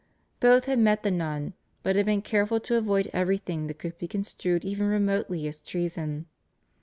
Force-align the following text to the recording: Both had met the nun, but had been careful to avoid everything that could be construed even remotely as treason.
Both 0.39 0.65
had 0.65 0.79
met 0.79 1.03
the 1.03 1.11
nun, 1.11 1.53
but 1.83 1.95
had 1.95 2.07
been 2.07 2.23
careful 2.23 2.59
to 2.61 2.75
avoid 2.75 3.07
everything 3.13 3.67
that 3.67 3.77
could 3.77 3.99
be 3.99 4.07
construed 4.07 4.65
even 4.65 4.87
remotely 4.87 5.47
as 5.47 5.59
treason. 5.61 6.25